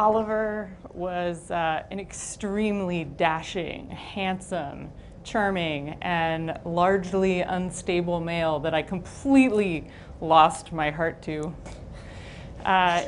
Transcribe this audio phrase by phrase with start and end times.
[0.00, 4.90] Oliver was uh, an extremely dashing, handsome,
[5.24, 9.88] charming, and largely unstable male that I completely
[10.22, 11.54] lost my heart to.
[12.64, 13.02] Uh,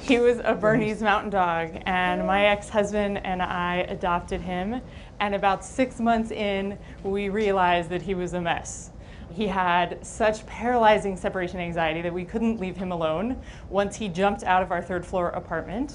[0.00, 4.80] he was a Bernese mountain dog, and my ex husband and I adopted him.
[5.20, 8.90] And about six months in, we realized that he was a mess.
[9.32, 14.44] He had such paralyzing separation anxiety that we couldn't leave him alone once he jumped
[14.44, 15.94] out of our third floor apartment.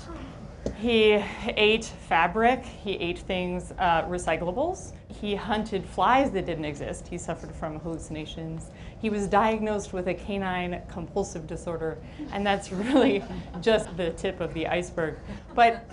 [0.78, 4.94] He ate fabric, he ate things, uh, recyclables.
[5.08, 7.08] He hunted flies that didn't exist.
[7.08, 8.70] He suffered from hallucinations.
[9.00, 11.98] He was diagnosed with a canine compulsive disorder,
[12.32, 13.24] and that's really
[13.62, 15.18] just the tip of the iceberg.
[15.56, 15.88] But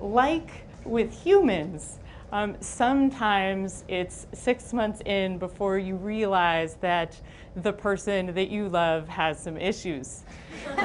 [0.00, 0.50] like
[0.84, 1.98] with humans,
[2.32, 7.20] um, sometimes it's six months in before you realize that
[7.56, 10.22] the person that you love has some issues.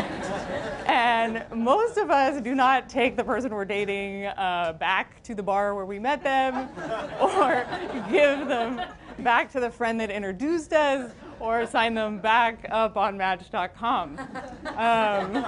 [0.87, 5.43] and most of us do not take the person we're dating uh, back to the
[5.43, 6.69] bar where we met them
[7.21, 7.65] or
[8.09, 8.81] give them
[9.19, 14.19] back to the friend that introduced us or sign them back up on Match.com.
[14.77, 15.45] Um,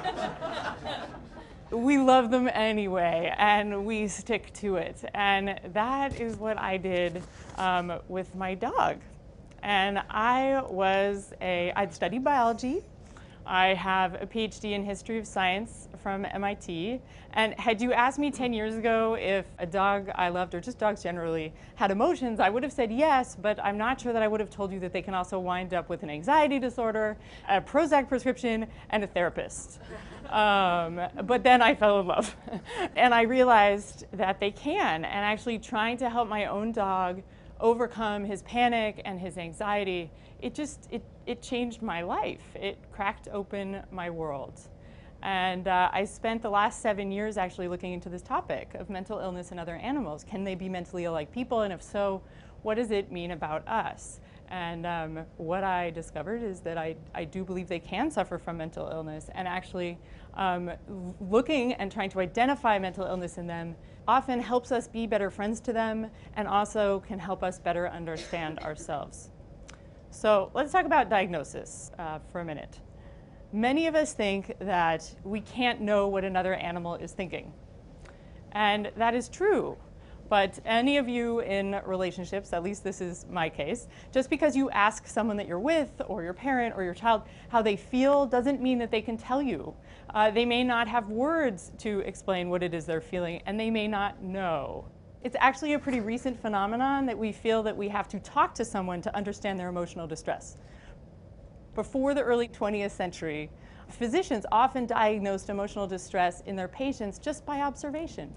[1.71, 5.03] we love them anyway, and we stick to it.
[5.13, 7.21] And that is what I did
[7.57, 8.99] um, with my dog.
[9.63, 12.83] And I was a, I'd studied biology.
[13.47, 16.99] I have a PhD in history of science from MIT.
[17.33, 20.77] And had you asked me 10 years ago if a dog I loved, or just
[20.77, 24.27] dogs generally, had emotions, I would have said yes, but I'm not sure that I
[24.27, 27.61] would have told you that they can also wind up with an anxiety disorder, a
[27.61, 29.79] Prozac prescription, and a therapist.
[30.29, 32.35] Um, but then I fell in love.
[32.95, 35.05] and I realized that they can.
[35.05, 37.21] And actually, trying to help my own dog
[37.59, 42.55] overcome his panic and his anxiety, it just it, it changed my life.
[42.55, 44.59] It cracked open my world.
[45.23, 49.19] And uh, I spent the last seven years actually looking into this topic of mental
[49.19, 50.23] illness in other animals.
[50.23, 51.61] Can they be mentally ill like people?
[51.61, 52.21] And if so,
[52.61, 54.19] what does it mean about us?
[54.49, 58.57] And um, what I discovered is that I, I do believe they can suffer from
[58.57, 59.29] mental illness.
[59.33, 59.97] And actually,
[60.35, 60.71] um,
[61.19, 63.75] looking and trying to identify mental illness in them
[64.07, 68.59] often helps us be better friends to them and also can help us better understand
[68.59, 69.31] ourselves.
[70.09, 72.79] So let's talk about diagnosis uh, for a minute.
[73.53, 77.53] Many of us think that we can't know what another animal is thinking.
[78.51, 79.77] And that is true.
[80.29, 84.69] But any of you in relationships, at least this is my case, just because you
[84.71, 88.61] ask someone that you're with or your parent or your child how they feel doesn't
[88.61, 89.73] mean that they can tell you.
[90.13, 93.69] Uh, they may not have words to explain what it is they're feeling, and they
[93.69, 94.85] may not know.
[95.27, 98.63] It's actually a pretty recent phenomenon that we feel that we have to talk to
[98.63, 100.55] someone to understand their emotional distress.
[101.75, 103.49] Before the early 20th century,
[103.89, 108.33] physicians often diagnosed emotional distress in their patients just by observation.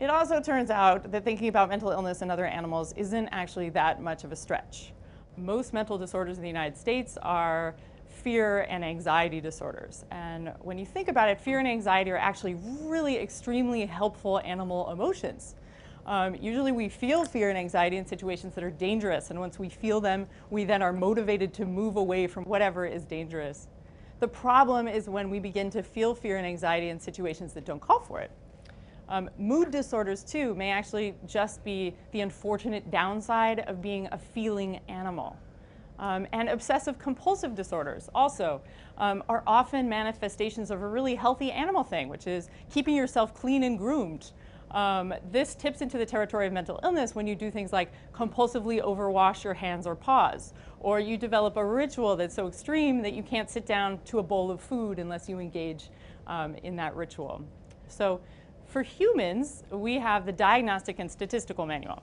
[0.00, 4.02] It also turns out that thinking about mental illness in other animals isn't actually that
[4.02, 4.92] much of a stretch.
[5.38, 7.74] Most mental disorders in the United States are
[8.22, 10.04] fear and anxiety disorders.
[10.10, 14.90] And when you think about it, fear and anxiety are actually really extremely helpful animal
[14.90, 15.56] emotions.
[16.06, 19.68] Um, usually we feel fear and anxiety in situations that are dangerous, and once we
[19.68, 23.68] feel them, we then are motivated to move away from whatever is dangerous.
[24.18, 27.80] The problem is when we begin to feel fear and anxiety in situations that don't
[27.80, 28.30] call for it.
[29.08, 34.80] Um, mood disorders, too, may actually just be the unfortunate downside of being a feeling
[34.88, 35.36] animal.
[35.98, 38.60] Um, and obsessive compulsive disorders also
[38.98, 43.62] um, are often manifestations of a really healthy animal thing, which is keeping yourself clean
[43.62, 44.32] and groomed.
[44.72, 48.82] Um, this tips into the territory of mental illness when you do things like compulsively
[48.82, 53.22] overwash your hands or paws, or you develop a ritual that's so extreme that you
[53.22, 55.90] can't sit down to a bowl of food unless you engage
[56.26, 57.44] um, in that ritual.
[57.86, 58.20] So
[58.66, 62.02] for humans, we have the Diagnostic and Statistical Manual,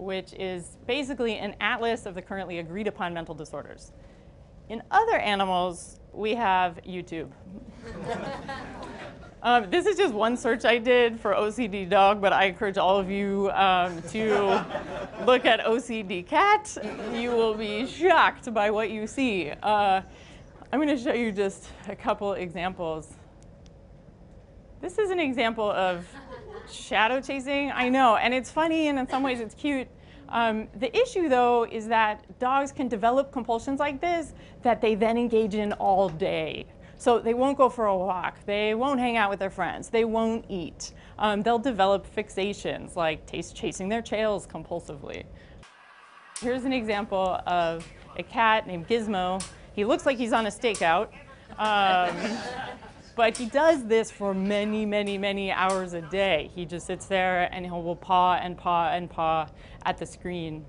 [0.00, 3.92] which is basically an atlas of the currently agreed upon mental disorders.
[4.70, 7.30] In other animals, we have YouTube.
[9.42, 12.96] um, this is just one search I did for OCD dog, but I encourage all
[12.96, 14.64] of you um, to
[15.26, 16.78] look at OCD cat.
[17.12, 19.50] You will be shocked by what you see.
[19.62, 20.00] Uh,
[20.72, 23.12] I'm going to show you just a couple examples.
[24.80, 26.06] This is an example of
[26.72, 27.70] shadow chasing.
[27.72, 29.88] I know, and it's funny, and in some ways it's cute.
[30.28, 34.32] Um, the issue, though, is that dogs can develop compulsions like this
[34.62, 36.66] that they then engage in all day.
[36.96, 38.38] So they won't go for a walk.
[38.44, 39.88] They won't hang out with their friends.
[39.88, 40.92] They won't eat.
[41.18, 45.24] Um, they'll develop fixations like taste chasing their tails compulsively.
[46.40, 49.42] Here's an example of a cat named Gizmo.
[49.72, 51.08] He looks like he's on a stakeout.
[51.58, 52.16] Um,
[53.20, 56.50] But he does this for many, many, many hours a day.
[56.54, 59.46] He just sits there and he will paw and paw and paw
[59.84, 60.64] at the screen.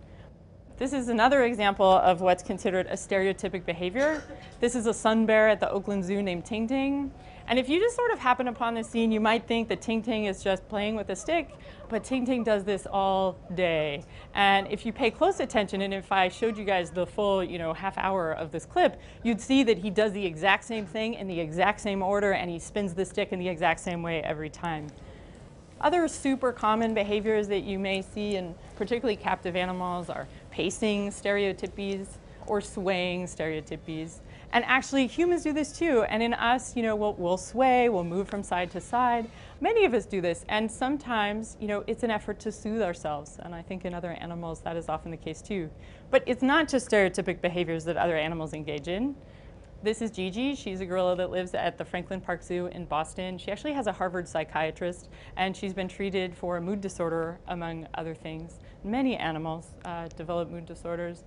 [0.75, 4.21] This is another example of what's considered a stereotypic behavior.
[4.59, 7.13] This is a sun bear at the Oakland Zoo named Ting Ting.
[7.51, 10.01] And if you just sort of happen upon the scene, you might think that Ting
[10.01, 11.50] Ting is just playing with a stick,
[11.89, 14.06] but Ting Ting does this all day.
[14.33, 17.59] And if you pay close attention, and if I showed you guys the full, you
[17.59, 21.15] know, half hour of this clip, you'd see that he does the exact same thing
[21.15, 24.24] in the exact same order, and he spins the stick in the exact same way
[24.24, 24.88] every time.
[25.81, 32.07] Other super common behaviors that you may see in particularly captive animals are pacing stereotypies
[32.47, 34.21] or swaying stereotypies.
[34.53, 36.03] And actually, humans do this too.
[36.03, 39.30] And in us, you know, we'll, we'll sway, we'll move from side to side.
[39.62, 40.45] Many of us do this.
[40.50, 43.38] And sometimes, you know, it's an effort to soothe ourselves.
[43.42, 45.69] And I think in other animals, that is often the case too.
[46.09, 49.15] But it's not just stereotypic behaviors that other animals engage in.
[49.83, 50.54] This is Gigi.
[50.54, 53.39] She's a gorilla that lives at the Franklin Park Zoo in Boston.
[53.39, 57.88] She actually has a Harvard psychiatrist, and she's been treated for a mood disorder, among
[57.95, 58.59] other things.
[58.83, 61.24] Many animals uh, develop mood disorders.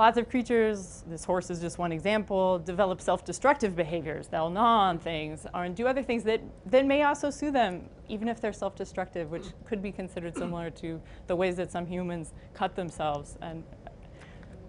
[0.00, 4.28] Lots of creatures, this horse is just one example, develop self-destructive behaviors.
[4.28, 8.26] They'll gnaw on things or do other things that, that may also soothe them, even
[8.26, 12.74] if they're self-destructive, which could be considered similar to the ways that some humans cut
[12.74, 13.36] themselves.
[13.42, 13.62] And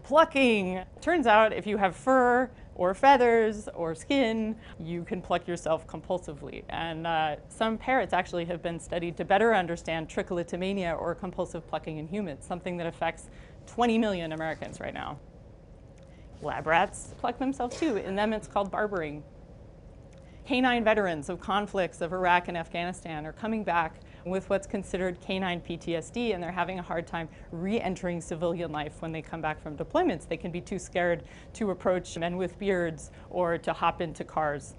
[0.03, 5.87] plucking, turns out if you have fur or feathers or skin, you can pluck yourself
[5.87, 6.63] compulsively.
[6.67, 11.99] And uh, some parrots actually have been studied to better understand trichotillomania or compulsive plucking
[11.99, 13.29] in humans, something that affects
[13.67, 15.19] 20 million Americans right now.
[16.41, 17.97] Lab rats pluck themselves too.
[17.97, 19.23] In them, it's called barbering.
[20.45, 25.61] Canine veterans of conflicts of Iraq and Afghanistan are coming back with what's considered canine
[25.61, 29.77] PTSD, and they're having a hard time re-entering civilian life when they come back from
[29.77, 30.27] deployments.
[30.27, 31.23] They can be too scared
[31.53, 34.75] to approach men with beards or to hop into cars.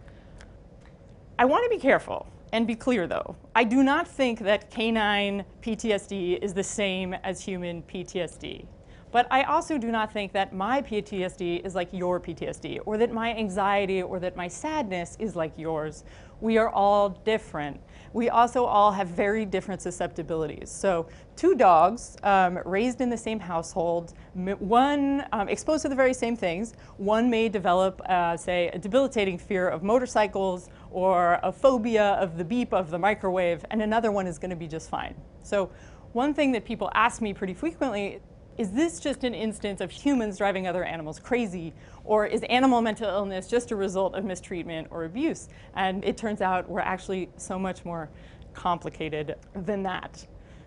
[1.39, 3.35] I want to be careful and be clear though.
[3.55, 8.67] I do not think that canine PTSD is the same as human PTSD.
[9.13, 13.13] But I also do not think that my PTSD is like your PTSD, or that
[13.13, 16.05] my anxiety or that my sadness is like yours.
[16.41, 17.79] We are all different.
[18.15, 20.71] We also all have very different susceptibilities.
[20.71, 21.07] So
[21.37, 26.35] two dogs um, raised in the same household, one um, exposed to the very same
[26.35, 32.37] things, one may develop, uh, say, a debilitating fear of motorcycles or a phobia of
[32.37, 35.15] the beep of the microwave, and another one is going to be just fine.
[35.43, 35.71] So
[36.13, 38.21] one thing that people ask me pretty frequently
[38.59, 41.73] is this just an instance of humans driving other animals crazy,
[42.05, 45.49] or is animal mental illness just a result of mistreatment or abuse?
[45.75, 48.11] And it turns out we're actually so much more
[48.53, 50.27] complicated than that.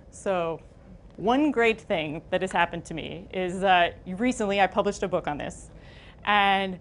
[0.10, 0.60] So
[1.18, 5.28] one great thing that has happened to me is that recently I published a book
[5.28, 5.70] on this,
[6.26, 6.80] and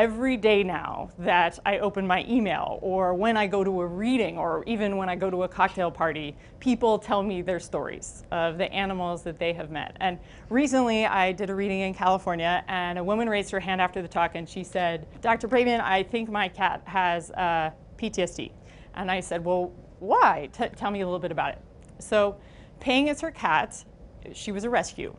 [0.00, 4.38] every day now that I open my email or when I go to a reading
[4.38, 8.56] or even when I go to a cocktail party, people tell me their stories of
[8.56, 9.98] the animals that they have met.
[10.00, 10.18] And
[10.48, 14.08] recently I did a reading in California and a woman raised her hand after the
[14.08, 15.48] talk and she said, Dr.
[15.48, 18.52] Braitman, I think my cat has uh, PTSD.
[18.94, 20.48] And I said, well, why?
[20.54, 21.58] T tell me a little bit about it.
[21.98, 22.40] So
[22.80, 23.84] Ping is her cat.
[24.32, 25.14] She was a rescue.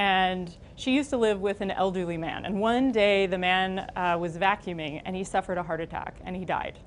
[0.00, 2.46] And she used to live with an elderly man.
[2.46, 6.34] And one day the man uh, was vacuuming and he suffered a heart attack and
[6.34, 6.78] he died.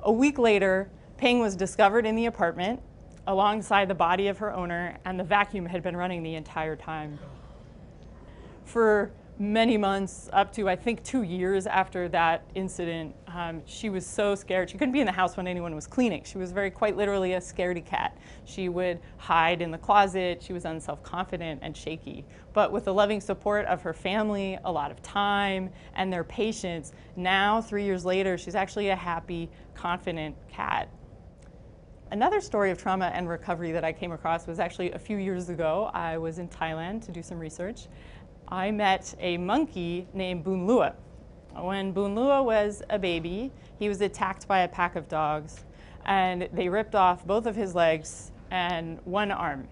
[0.00, 2.80] A week later, Ping was discovered in the apartment
[3.26, 7.18] alongside the body of her owner and the vacuum had been running the entire time.
[8.64, 14.06] For many months, up to I think two years after that incident, um, she was
[14.06, 14.70] so scared.
[14.70, 16.22] She couldn't be in the house when anyone was cleaning.
[16.24, 18.16] She was very, quite literally a scaredy cat.
[18.44, 20.40] She would hide in the closet.
[20.42, 22.24] She was unself-confident and shaky.
[22.52, 26.92] But with the loving support of her family, a lot of time, and their patience,
[27.16, 30.88] now, three years later, she's actually a happy, confident cat.
[32.12, 35.48] Another story of trauma and recovery that I came across was actually a few years
[35.48, 35.90] ago.
[35.92, 37.88] I was in Thailand to do some research,
[38.48, 40.94] I met a monkey named Boonlua.
[41.56, 45.64] When Boonlua was a baby, he was attacked by a pack of dogs,
[46.04, 49.68] and they ripped off both of his legs and one arm.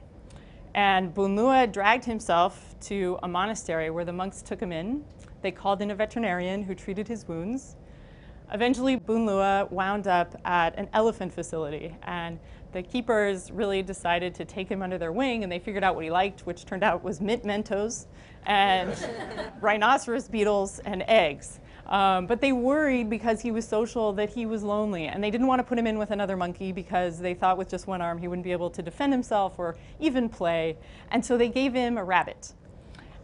[0.75, 5.05] And Boonlua dragged himself to a monastery where the monks took him in.
[5.43, 7.77] They called in a veterinarian who treated his wounds.
[8.53, 12.39] Eventually, Boonlua wound up at an elephant facility, and
[12.73, 16.05] the keepers really decided to take him under their wing, and they figured out what
[16.05, 18.07] he liked, which turned out was mint Mentos
[18.47, 18.97] and
[19.61, 21.61] rhinoceros beetles and eggs.
[21.87, 25.47] Um, but they worried because he was social that he was lonely, and they didn't
[25.47, 28.19] want to put him in with another monkey because they thought with just one arm
[28.19, 30.77] he wouldn't be able to defend himself or even play,
[31.11, 32.55] and so they gave him a rabbit.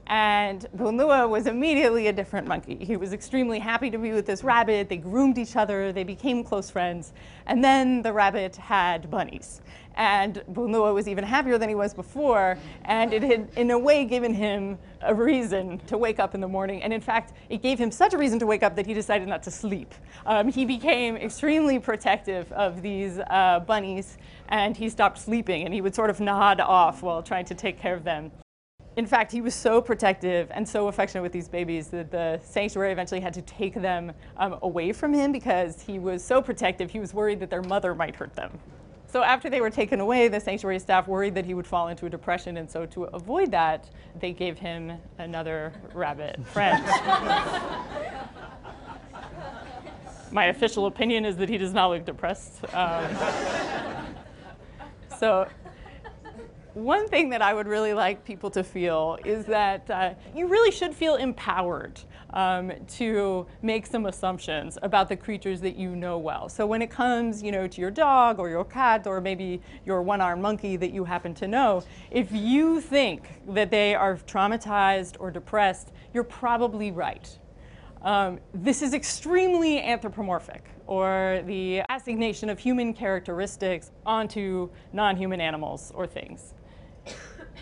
[0.09, 2.77] And Boonlua was immediately a different monkey.
[2.83, 4.89] He was extremely happy to be with this rabbit.
[4.89, 7.13] They groomed each other, they became close friends.
[7.47, 9.61] And then the rabbit had bunnies.
[9.97, 12.57] And Boonlua was even happier than he was before.
[12.85, 16.49] And it had, in a way, given him a reason to wake up in the
[16.49, 16.83] morning.
[16.83, 19.29] And in fact, it gave him such a reason to wake up that he decided
[19.29, 19.95] not to sleep.
[20.25, 24.17] Um, he became extremely protective of these uh, bunnies
[24.49, 27.79] and he stopped sleeping and he would sort of nod off while trying to take
[27.79, 28.31] care of them
[28.99, 32.91] in fact, he was so protective and so affectionate with these babies that the sanctuary
[32.91, 36.91] eventually had to take them um, away from him because he was so protective.
[36.91, 38.59] He was worried that their mother might hurt them.
[39.07, 42.07] So after they were taken away, the sanctuary staff worried that he would fall into
[42.07, 43.89] a depression, and so to avoid that,
[44.19, 46.85] they gave him another rabbit friend.
[50.33, 52.65] My official opinion is that he does not look depressed.
[52.75, 53.17] Um,
[55.21, 55.47] so
[56.79, 60.71] one thing that I would really like people to feel is that uh, you really
[60.71, 66.49] should feel empowered um, to make some assumptions about the creatures that you know well.
[66.49, 70.03] So when it comes, you know, to your dog or your cat or maybe your
[70.03, 75.31] one-armed monkey that you happen to know, if you think that they are traumatized or
[75.31, 77.39] depressed, you're probably right.
[78.03, 86.07] Um, this is extremely anthropomorphic, or the assignation of human characteristics onto non-human animals or
[86.07, 86.55] things.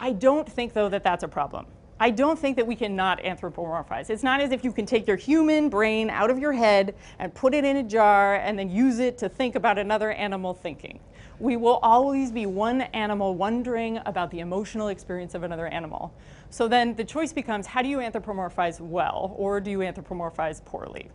[0.00, 1.66] I don't think, though, that that's a problem.
[1.98, 4.10] I don't think that we cannot anthropomorphize.
[4.10, 7.34] It's not as if you can take your human brain out of your head and
[7.34, 11.00] put it in a jar and then use it to think about another animal thinking.
[11.38, 16.12] We will always be one animal wondering about the emotional experience of another animal.
[16.50, 21.10] So then the choice becomes how do you anthropomorphize well or do you anthropomorphize poorly?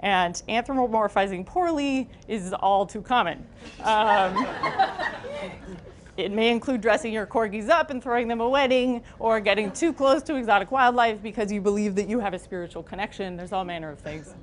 [0.00, 3.46] And anthropomorphizing poorly is all too common.
[3.82, 4.46] Um,
[6.16, 9.92] it may include dressing your corgis up and throwing them a wedding, or getting too
[9.92, 13.36] close to exotic wildlife because you believe that you have a spiritual connection.
[13.36, 14.34] There's all manner of things.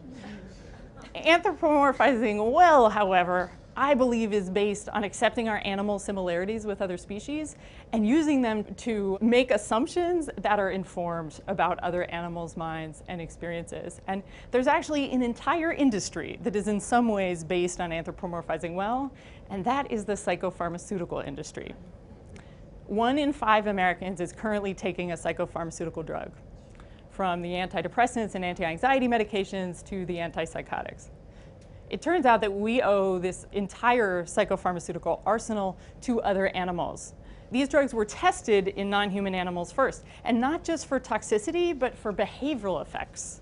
[1.16, 7.56] Anthropomorphizing well, however, I believe is based on accepting our animal similarities with other species
[7.92, 14.00] and using them to make assumptions that are informed about other animals' minds and experiences.
[14.08, 19.12] And there's actually an entire industry that is in some ways based on anthropomorphizing well,
[19.54, 21.74] and that is the psychopharmaceutical industry.
[22.88, 26.32] One in five Americans is currently taking a psychopharmaceutical drug,
[27.10, 31.10] from the antidepressants and anti-anxiety medications to the antipsychotics
[31.94, 37.14] it turns out that we owe this entire psychopharmaceutical arsenal to other animals.
[37.52, 42.12] These drugs were tested in non-human animals first, and not just for toxicity, but for
[42.12, 43.42] behavioral effects.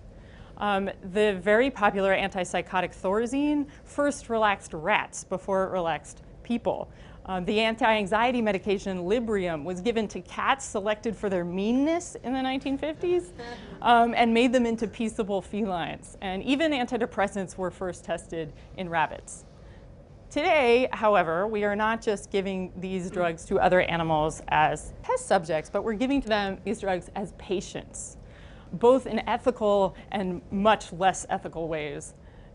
[0.62, 6.88] Um, the very popular antipsychotic Thorazine first relaxed rats before it relaxed people.
[7.26, 12.40] Um, the anti-anxiety medication Librium was given to cats selected for their meanness in the
[12.40, 13.30] 1950s
[13.82, 16.18] um, and made them into peaceable felines.
[16.22, 19.46] And even antidepressants were first tested in rabbits.
[20.32, 25.70] Today, however, we are not just giving these drugs to other animals as test subjects,
[25.70, 28.18] but we're giving to them these drugs as patients,
[28.74, 32.14] both in ethical and much less ethical ways.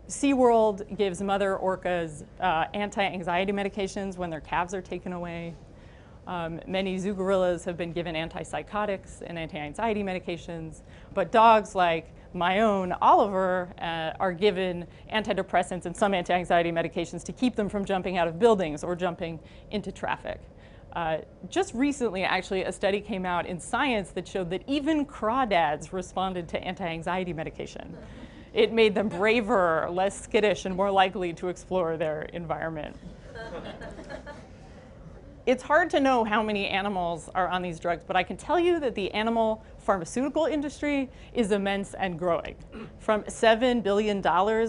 [0.08, 5.54] SeaWorld gives mother orcas uh, anti-anxiety medications when their calves are taken away.
[6.26, 10.82] Um, many zoo gorillas have been given antipsychotics and anti-anxiety medications,
[11.14, 17.32] but dogs like my own Oliver uh, are given antidepressants and some anti-anxiety medications to
[17.32, 20.40] keep them from jumping out of buildings or jumping into traffic.
[20.96, 25.92] Uh, just recently, actually, a study came out in Science that showed that even crawdads
[25.92, 27.94] responded to anti-anxiety medication
[28.56, 32.96] it made them braver, less skittish, and more likely to explore their environment.
[35.44, 38.58] it's hard to know how many animals are on these drugs, but I can tell
[38.58, 42.56] you that the animal pharmaceutical industry is immense and growing.
[42.98, 44.16] From $7 billion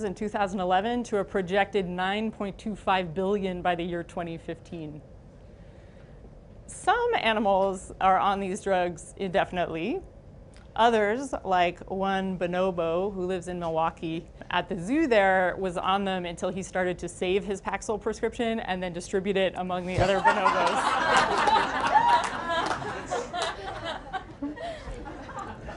[0.05, 5.01] in 2011 to a projected 9.25 billion by the year 2015.
[6.67, 10.01] Some animals are on these drugs indefinitely,
[10.77, 16.23] Others, like one bonobo who lives in Milwaukee at the zoo there, was on them
[16.23, 20.19] until he started to save his Paxil prescription and then distribute it among the other
[20.19, 20.77] bonobos.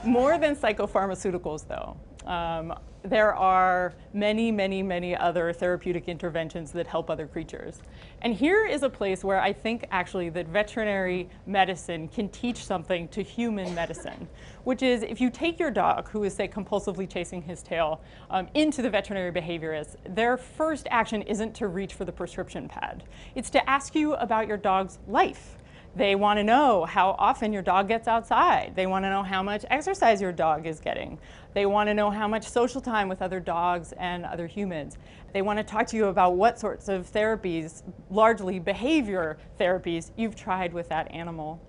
[0.05, 1.97] More than psychopharmaceuticals, though.
[2.25, 2.73] Um,
[3.03, 7.81] there are many, many, many other therapeutic interventions that help other creatures.
[8.21, 13.07] And here is a place where I think actually that veterinary medicine can teach something
[13.07, 14.27] to human medicine,
[14.65, 18.47] which is if you take your dog, who is, say, compulsively chasing his tail, um,
[18.53, 23.03] into the veterinary behaviorist, their first action isn't to reach for the prescription pad.
[23.33, 25.57] It's to ask you about your dog's life
[25.95, 28.73] They want to know how often your dog gets outside.
[28.75, 31.19] They want to know how much exercise your dog is getting.
[31.53, 34.97] They want to know how much social time with other dogs and other humans.
[35.33, 40.35] They want to talk to you about what sorts of therapies, largely behavior therapies, you've
[40.35, 41.61] tried with that animal.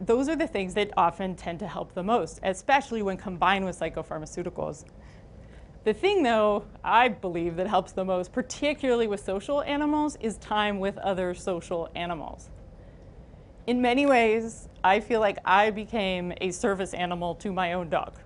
[0.00, 3.78] Those are the things that often tend to help the most, especially when combined with
[3.78, 4.84] psychopharmaceuticals.
[5.84, 10.80] The thing, though, I believe that helps the most, particularly with social animals, is time
[10.80, 12.50] with other social animals.
[13.66, 18.18] In many ways, I feel like I became a service animal to my own dog.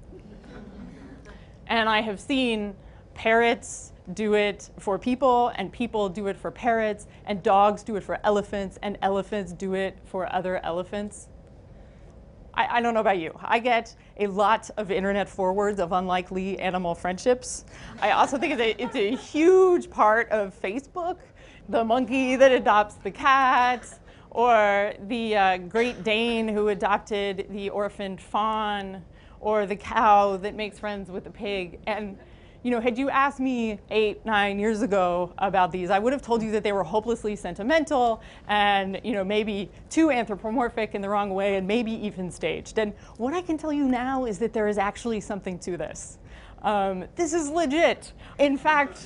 [1.68, 2.74] And I have seen
[3.14, 8.04] parrots do it for people, and people do it for parrots, and dogs do it
[8.04, 11.28] for elephants, and elephants do it for other elephants.
[12.54, 13.36] I, I, don't know about you.
[13.42, 17.64] I get a lot of internet forwards of unlikely animal friendships.
[18.00, 21.18] I also think it's a, it's a huge part of Facebook.
[21.68, 23.86] The monkey that adopts the cat,
[24.30, 29.02] or the uh, Great Dane who adopted the orphaned fawn,
[29.46, 31.78] or the cow that makes friends with the pig.
[31.86, 32.18] And
[32.64, 36.20] you know, had you asked me eight, nine years ago about these, I would have
[36.20, 41.08] told you that they were hopelessly sentimental and, you know, maybe too anthropomorphic in the
[41.08, 42.80] wrong way and maybe even staged.
[42.80, 46.18] And what I can tell you now is that there is actually something to this.
[46.66, 48.12] Um, this is legit.
[48.40, 48.98] In fact,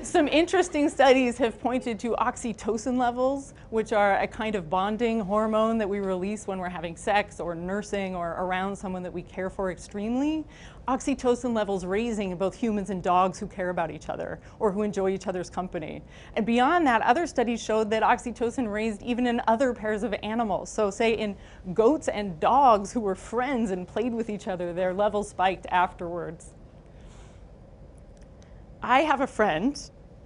[0.00, 5.76] some interesting studies have pointed to oxytocin levels, which are a kind of bonding hormone
[5.78, 9.50] that we release when we're having sex or nursing or around someone that we care
[9.50, 10.44] for extremely.
[10.86, 14.82] Oxytocin levels raising in both humans and dogs who care about each other or who
[14.82, 16.02] enjoy each other's company.
[16.36, 20.70] And beyond that, other studies showed that oxytocin raised even in other pairs of animals.
[20.70, 21.36] So, say in
[21.74, 26.54] goats and dogs who were friends and played with each other, their levels spiked afterwards.
[28.82, 29.78] I have a friend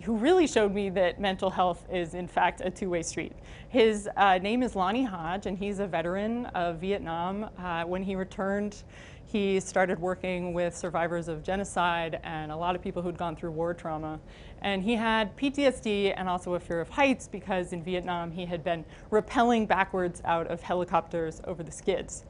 [0.03, 3.33] who really showed me that mental health is, in fact, a two way street.
[3.69, 7.51] His uh, name is Lonnie Hodge, and he's a veteran of Vietnam.
[7.59, 8.85] Uh, when he returned,
[9.27, 13.51] he started working with survivors of genocide and a lot of people who'd gone through
[13.51, 14.21] war trauma.
[14.63, 18.63] And he had PTSD and also a fear of heights because in Vietnam he had
[18.63, 22.25] been rappelling backwards out of helicopters over the skids.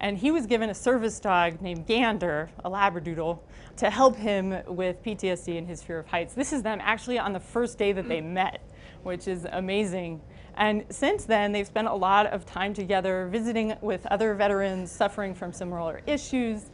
[0.00, 3.38] And he was given a service dog named Gander, a Labradoodle,
[3.76, 6.32] to help him with PTSD and his fear of heights.
[6.32, 8.32] This is them actually on the first day that they mm.
[8.32, 8.62] met,
[9.02, 10.22] which is amazing.
[10.56, 15.34] And since then, they've spent a lot of time together visiting with other veterans suffering
[15.34, 16.70] from similar issues.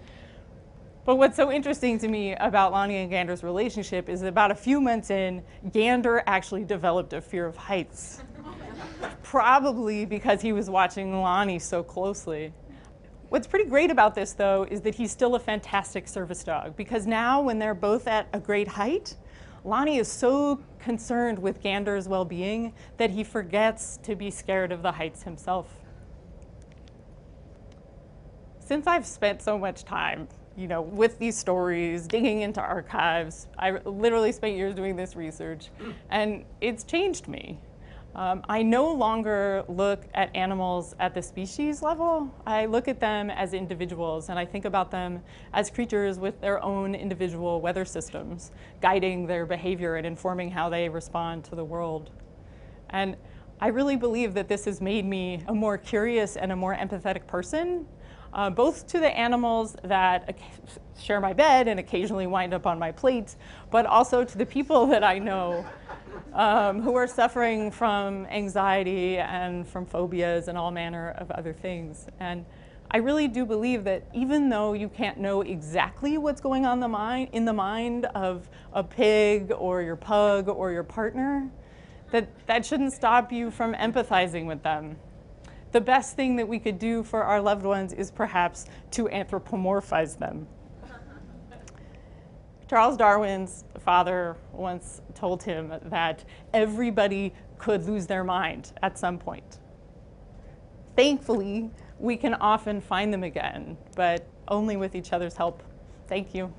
[1.04, 4.80] But what's so interesting to me about Lonnie and Gander's relationship is about a few
[4.80, 8.22] months in, Gander actually developed a fear of heights.
[9.22, 12.52] Probably because he was watching Lonnie so closely.
[13.28, 17.06] What's pretty great about this, though, is that he's still a fantastic service dog because
[17.06, 19.16] now, when they're both at a great height,
[19.64, 24.82] Lonnie is so concerned with Gander's well being that he forgets to be scared of
[24.82, 25.66] the heights himself.
[28.60, 33.46] Since I've spent so much time you know, with these stories, digging into archives.
[33.58, 35.68] I literally spent years doing this research,
[36.10, 37.58] and it's changed me.
[38.16, 42.34] Um, I no longer look at animals at the species level.
[42.46, 46.64] I look at them as individuals and I think about them as creatures with their
[46.64, 52.08] own individual weather systems, guiding their behavior and informing how they respond to the world.
[52.88, 53.18] And
[53.60, 57.26] I really believe that this has made me a more curious and a more empathetic
[57.26, 57.86] person,
[58.32, 60.38] uh, both to the animals that
[60.98, 63.36] share my bed and occasionally wind up on my plate,
[63.70, 65.66] but also to the people that I know
[66.32, 72.06] um, who are suffering from anxiety and from phobias and all manner of other things.
[72.20, 72.44] And
[72.90, 76.88] I really do believe that even though you can't know exactly what's going on the
[76.88, 81.50] mind, in the mind of a pig or your pug or your partner,
[82.12, 84.96] that that shouldn't stop you from empathizing with them.
[85.72, 90.16] The best thing that we could do for our loved ones is perhaps to anthropomorphize
[90.18, 90.46] them.
[92.68, 99.60] Charles Darwin's father once told him that everybody could lose their mind at some point.
[100.96, 105.62] Thankfully, we can often find them again, but only with each other's help.
[106.08, 106.52] Thank you.